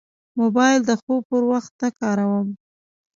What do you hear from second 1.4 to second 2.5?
وخت نه کاروم.